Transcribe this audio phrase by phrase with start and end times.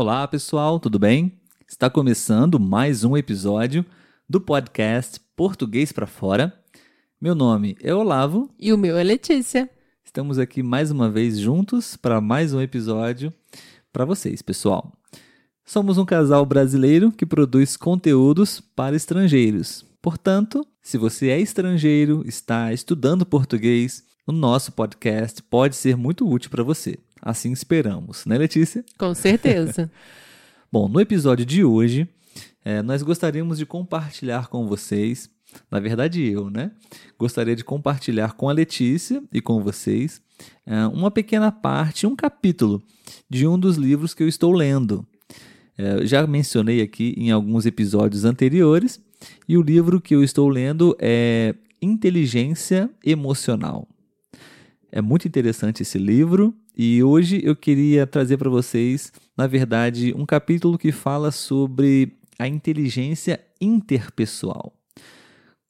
[0.00, 1.30] Olá, pessoal, tudo bem?
[1.68, 3.84] Está começando mais um episódio
[4.26, 6.58] do podcast Português para Fora.
[7.20, 8.48] Meu nome é Olavo.
[8.58, 9.68] E o meu é Letícia.
[10.02, 13.30] Estamos aqui mais uma vez juntos para mais um episódio
[13.92, 14.90] para vocês, pessoal.
[15.66, 19.84] Somos um casal brasileiro que produz conteúdos para estrangeiros.
[20.00, 26.50] Portanto, se você é estrangeiro, está estudando português, o nosso podcast pode ser muito útil
[26.50, 26.96] para você.
[27.22, 28.84] Assim esperamos, né, Letícia?
[28.98, 29.90] Com certeza.
[30.72, 32.08] Bom, no episódio de hoje,
[32.64, 35.28] é, nós gostaríamos de compartilhar com vocês,
[35.70, 36.70] na verdade eu, né?
[37.18, 40.22] Gostaria de compartilhar com a Letícia e com vocês
[40.64, 42.82] é, uma pequena parte, um capítulo
[43.28, 45.06] de um dos livros que eu estou lendo.
[45.76, 49.00] É, já mencionei aqui em alguns episódios anteriores,
[49.48, 53.88] e o livro que eu estou lendo é Inteligência Emocional.
[54.92, 60.24] É muito interessante esse livro e hoje eu queria trazer para vocês, na verdade, um
[60.24, 64.72] capítulo que fala sobre a inteligência interpessoal.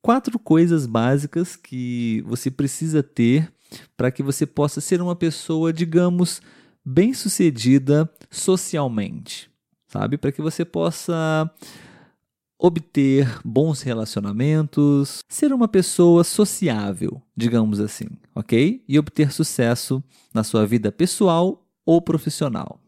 [0.01, 3.53] Quatro coisas básicas que você precisa ter
[3.97, 6.41] para que você possa ser uma pessoa, digamos,
[6.85, 9.51] bem-sucedida socialmente,
[9.89, 10.17] sabe?
[10.17, 11.51] Para que você possa
[12.61, 18.85] obter bons relacionamentos, ser uma pessoa sociável, digamos assim, ok?
[18.87, 22.79] E obter sucesso na sua vida pessoal ou profissional.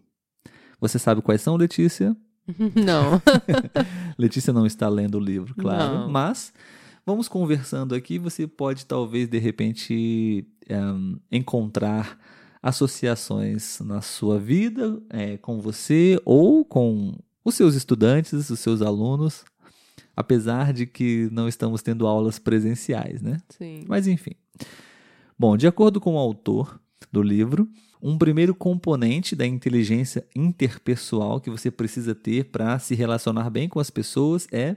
[0.78, 2.14] Você sabe quais são, Letícia?
[2.84, 3.22] Não.
[4.18, 6.10] Letícia não está lendo o livro, claro, Não.
[6.10, 6.52] mas
[7.06, 8.18] vamos conversando aqui.
[8.18, 12.18] Você pode talvez de repente um, encontrar
[12.62, 19.44] associações na sua vida é, com você ou com os seus estudantes, os seus alunos,
[20.16, 23.38] apesar de que não estamos tendo aulas presenciais, né?
[23.48, 23.84] Sim.
[23.88, 24.32] Mas enfim.
[25.38, 27.68] Bom, de acordo com o autor do livro,
[28.02, 33.78] um primeiro componente da inteligência interpessoal que você precisa ter para se relacionar bem com
[33.78, 34.76] as pessoas é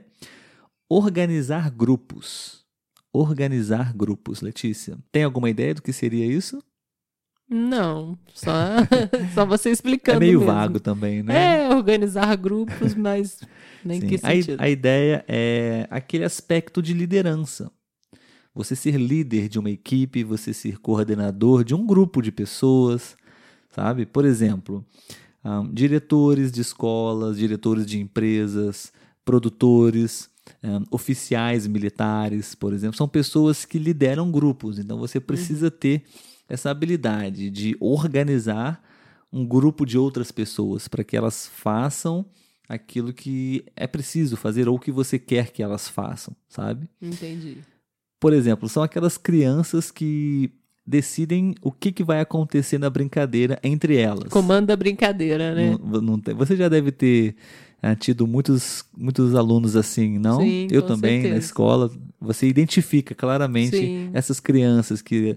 [0.88, 2.64] organizar grupos.
[3.12, 4.98] Organizar grupos, Letícia.
[5.10, 6.62] Tem alguma ideia do que seria isso?
[7.48, 8.52] Não, só,
[9.32, 10.16] só você explicando.
[10.16, 10.52] é meio mesmo.
[10.52, 11.66] vago também, né?
[11.66, 13.40] É, organizar grupos, mas
[13.84, 14.06] nem Sim.
[14.08, 14.60] que A sentido.
[14.60, 17.70] A, ideia é aquele aspecto de liderança.
[18.52, 23.16] Você ser líder de uma equipe, você ser coordenador de um grupo de pessoas,
[23.70, 24.06] sabe?
[24.06, 24.84] Por exemplo,
[25.44, 28.92] ahn, diretores de escolas, diretores de empresas,
[29.24, 30.30] produtores,
[30.64, 34.78] ahn, oficiais militares, por exemplo, são pessoas que lideram grupos.
[34.78, 36.02] Então você precisa ter
[36.48, 38.82] essa habilidade de organizar
[39.32, 42.24] um grupo de outras pessoas para que elas façam
[42.68, 46.88] aquilo que é preciso fazer ou que você quer que elas façam, sabe?
[47.00, 47.58] Entendi.
[48.18, 50.50] Por exemplo, são aquelas crianças que
[50.86, 54.28] decidem o que, que vai acontecer na brincadeira entre elas.
[54.30, 55.76] Comanda a brincadeira, né?
[55.82, 57.34] Não- não tem- você já deve ter
[57.82, 60.40] ah, tido muitos, muitos alunos assim, não?
[60.40, 61.44] Sim, Eu também, na certeza.
[61.46, 61.90] escola.
[62.20, 64.10] Você identifica claramente Sim.
[64.14, 65.36] essas crianças que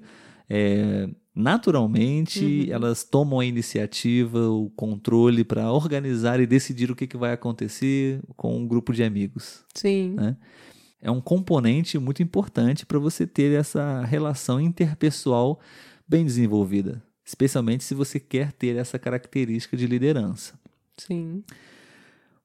[0.50, 2.74] é, naturalmente Uhum.
[2.74, 8.20] elas tomam a iniciativa, o controle para organizar e decidir o que, que vai acontecer
[8.36, 9.64] com um grupo de amigos.
[9.74, 10.16] Sim.
[10.18, 10.36] né?
[11.02, 15.60] É um componente muito importante para você ter essa relação interpessoal
[16.06, 20.60] bem desenvolvida, especialmente se você quer ter essa característica de liderança.
[20.98, 21.44] Sim.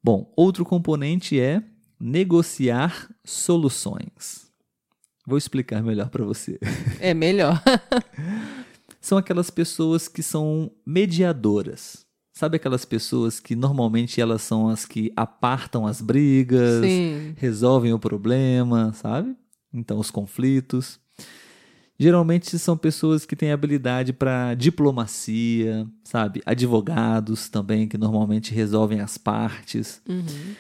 [0.03, 1.63] Bom, outro componente é
[1.99, 4.44] negociar soluções.
[5.27, 6.59] Vou explicar melhor para você.
[7.01, 7.63] É melhor.
[9.01, 12.07] São aquelas pessoas que são mediadoras.
[12.33, 17.35] Sabe aquelas pessoas que normalmente elas são as que apartam as brigas, Sim.
[17.37, 19.37] resolvem o problema, sabe?
[19.73, 20.99] Então, os conflitos.
[21.99, 26.43] Geralmente são pessoas que têm habilidade para diplomacia, sabe?
[26.45, 30.01] Advogados também, que normalmente resolvem as partes.
[30.09, 30.55] Uhum.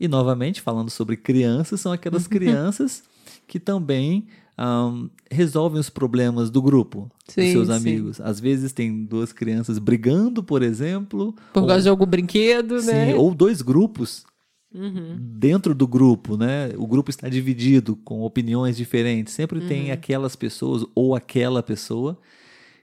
[0.00, 3.04] E, novamente, falando sobre crianças, são aquelas crianças
[3.46, 4.26] que também
[4.58, 7.74] ahn, resolvem os problemas do grupo, dos Sim, seus sim.
[7.74, 8.20] amigos.
[8.20, 11.34] Às vezes tem duas crianças brigando, por exemplo.
[11.52, 13.14] Por ou- causa de algum brinquedo, Sim, né?
[13.14, 14.24] ou dois grupos
[14.72, 15.16] Uhum.
[15.18, 16.70] dentro do grupo, né?
[16.76, 19.34] O grupo está dividido com opiniões diferentes.
[19.34, 19.66] Sempre Uhum.
[19.66, 22.16] tem aquelas pessoas ou aquela pessoa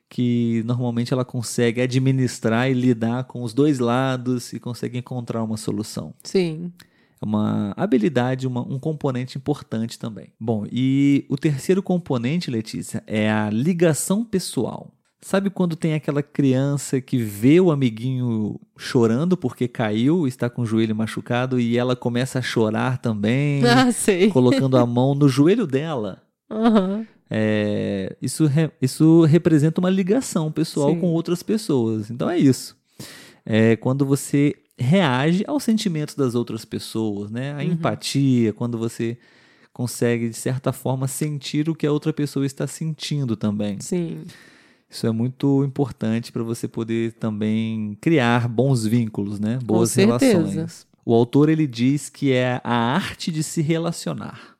[0.09, 5.57] que normalmente ela consegue administrar e lidar com os dois lados e consegue encontrar uma
[5.57, 6.13] solução.
[6.23, 6.71] Sim.
[7.21, 10.27] É uma habilidade, uma- um componente importante também.
[10.39, 14.91] Bom, e o terceiro componente, Letícia, é a ligação pessoal.
[15.19, 20.65] Sabe quando tem aquela criança que vê o amiguinho chorando porque caiu, está com o
[20.65, 24.29] joelho machucado e ela começa a chorar também, Ah, sei.
[24.29, 26.21] colocando a mão no joelho dela?
[26.49, 27.05] Aham.
[27.29, 30.99] É, isso, re- isso representa uma ligação pessoal Sim.
[31.01, 32.09] com outras pessoas.
[32.11, 32.77] Então é isso.
[33.45, 37.53] É quando você reage aos sentimentos das outras pessoas, né?
[37.55, 39.17] A empatia, quando você
[39.73, 43.79] consegue, de certa forma, sentir o que a outra pessoa está sentindo também.
[43.79, 44.23] Sim.
[44.89, 49.59] Isso é muito importante para você poder também criar bons vínculos, né?
[49.63, 50.87] Boas relações.
[51.05, 54.57] O autor ele diz que é a arte de se relacionar.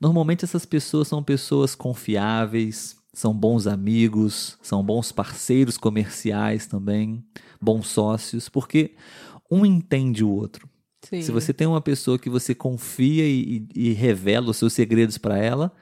[0.00, 7.24] Normalmente essas pessoas são pessoas confiáveis, são bons amigos, são bons parceiros comerciais também,
[7.58, 8.94] bons sócios, porque
[9.50, 10.68] um entende o outro.
[11.02, 11.22] Sim.
[11.22, 15.16] Se você tem uma pessoa que você confia e, e- e revela os seus segredos
[15.16, 15.72] para ela,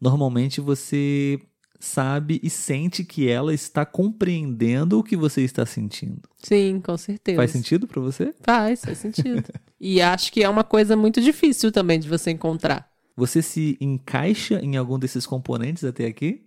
[0.00, 1.38] normalmente você
[1.78, 6.22] sabe e sente que ela está compreendendo o que você está sentindo.
[6.38, 7.36] Sim, com certeza.
[7.36, 8.34] Faz sentido para você?
[8.42, 9.44] Faz, faz sentido.
[9.80, 12.90] e acho que é uma coisa muito difícil também de você encontrar.
[13.16, 16.46] Você se encaixa em algum desses componentes até aqui?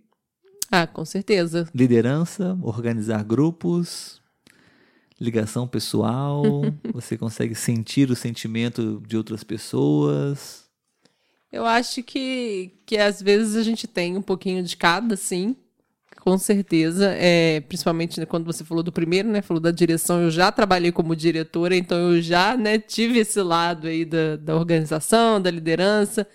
[0.70, 1.68] Ah, com certeza.
[1.74, 4.20] Liderança, organizar grupos,
[5.20, 6.42] ligação pessoal,
[6.92, 10.64] você consegue sentir o sentimento de outras pessoas.
[11.50, 15.56] Eu acho que, que às vezes a gente tem um pouquinho de cada, sim.
[16.20, 17.14] Com certeza.
[17.16, 19.40] É, principalmente né, quando você falou do primeiro, né?
[19.42, 23.86] Falou da direção, eu já trabalhei como diretora, então eu já né, tive esse lado
[23.86, 26.26] aí da, da organização, da liderança.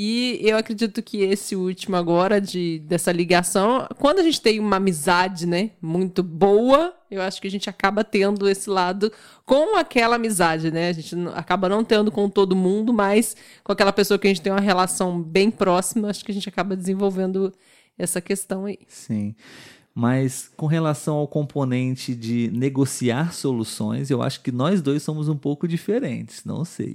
[0.00, 4.76] E eu acredito que esse último agora, de, dessa ligação, quando a gente tem uma
[4.76, 9.12] amizade, né, muito boa, eu acho que a gente acaba tendo esse lado
[9.44, 10.90] com aquela amizade, né?
[10.90, 13.34] A gente acaba não tendo com todo mundo, mas
[13.64, 16.48] com aquela pessoa que a gente tem uma relação bem próxima, acho que a gente
[16.48, 17.52] acaba desenvolvendo
[17.98, 18.78] essa questão aí.
[18.86, 19.34] Sim.
[19.92, 25.36] Mas com relação ao componente de negociar soluções, eu acho que nós dois somos um
[25.36, 26.94] pouco diferentes, não sei.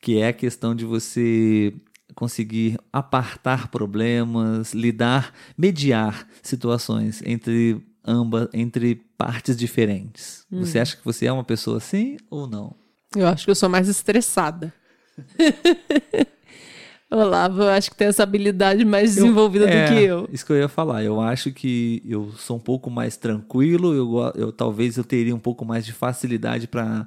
[0.00, 1.74] Que é a questão de você
[2.14, 10.46] conseguir apartar problemas, lidar, mediar situações entre ambas, entre partes diferentes.
[10.50, 12.74] Você acha que você é uma pessoa assim ou não?
[13.16, 14.72] Eu acho que eu sou mais estressada.
[17.10, 20.28] Olavo, eu acho que tem essa habilidade mais desenvolvida É, do que eu.
[20.32, 21.04] Isso que eu ia falar.
[21.04, 23.94] Eu acho que eu sou um pouco mais tranquilo.
[23.94, 27.06] Eu, eu talvez eu teria um pouco mais de facilidade para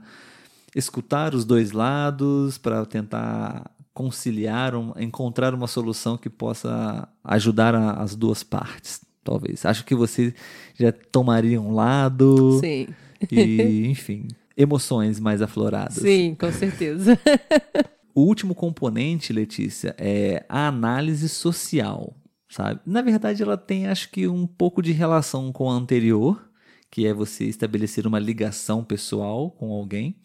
[0.73, 3.69] escutar os dois lados, para tentar
[4.01, 9.01] conciliar, um- encontrar uma solução que possa ajudar a- as duas partes.
[9.23, 9.65] Talvez.
[9.65, 10.33] Acho que você
[10.75, 12.87] já tomaria um lado Sim,
[13.31, 15.95] e, enfim, emoções mais afloradas.
[15.95, 17.17] sim, com certeza.
[18.15, 22.15] O último componente, Letícia, é a análise social,
[22.49, 22.79] sabe?
[22.83, 26.49] Na verdade, ela tem, acho que, um pouco de relação com a anterior,
[26.89, 30.15] que é você estabelecer uma ligação pessoal com alguém.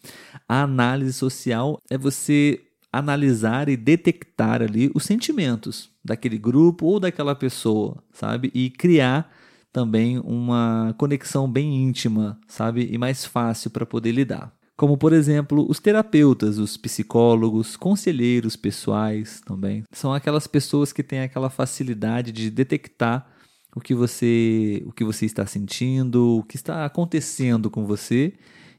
[0.49, 2.59] A análise social é você
[2.93, 8.51] analisar e detectar ali os sentimentos daquele grupo ou daquela pessoa, sabe?
[8.53, 9.31] E criar
[9.71, 12.87] também uma conexão bem íntima, sabe?
[12.91, 14.53] E mais fácil para poder lidar.
[14.77, 19.83] Como, por exemplo, os terapeutas, os psicólogos, conselheiros pessoais também.
[19.91, 23.27] São aquelas pessoas que têm aquela facilidade de detectar
[23.75, 28.33] o que você, o que você está sentindo, o que está acontecendo com você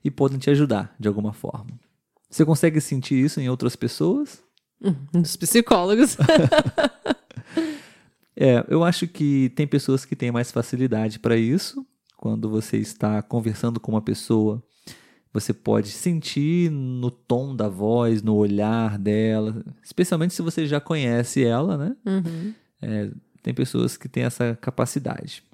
[0.05, 1.71] e podem te ajudar de alguma forma.
[2.35, 4.43] Você consegue sentir isso em outras pessoas?
[5.13, 6.17] Dos psicólogos.
[8.37, 11.87] É, eu acho que tem pessoas que têm mais facilidade para isso.
[12.17, 14.61] Quando você está conversando com uma pessoa,
[15.33, 21.45] você pode sentir no tom da voz, no olhar dela, especialmente se você já conhece
[21.45, 21.97] ela, né?
[22.05, 22.55] Uhum.
[22.83, 25.45] É, tem pessoas que têm essa capacidade.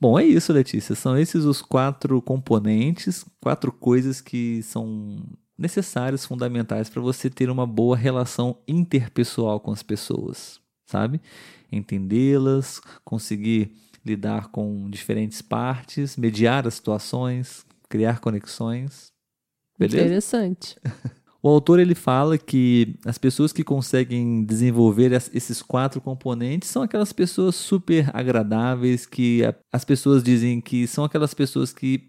[0.00, 0.94] Bom, é isso, Letícia.
[0.94, 5.18] São esses os quatro componentes, quatro coisas que são
[5.56, 11.20] necessárias, fundamentais para você ter uma boa relação interpessoal com as pessoas, sabe?
[11.70, 13.72] Entendê-las, conseguir
[14.04, 19.12] lidar com diferentes partes, mediar as situações, criar conexões.
[19.78, 20.04] Beleza?
[20.04, 20.76] Interessante.
[21.42, 26.82] O autor ele fala que as pessoas que conseguem desenvolver es- esses quatro componentes são
[26.82, 32.08] aquelas pessoas super agradáveis, que as pessoas dizem que são aquelas pessoas que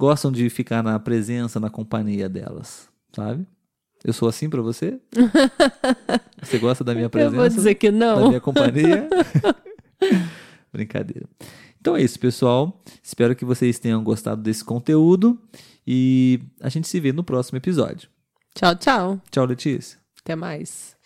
[0.00, 3.46] gostam de ficar na presença, na companhia delas, sabe?
[4.02, 4.98] Eu sou assim pra você?
[6.42, 7.36] Você gosta da minha Eu presença?
[7.36, 8.28] vou dizer que Da não.
[8.28, 9.06] minha companhia?
[10.72, 11.28] Brincadeira.
[11.78, 12.82] Então é isso, pessoal.
[13.02, 15.38] Espero que vocês tenham gostado desse conteúdo
[15.86, 18.08] e a gente se vê no próximo episódio.
[18.54, 19.20] Tchau, tchau.
[19.30, 19.98] Tchau, Letícia.
[20.22, 20.96] Até mais.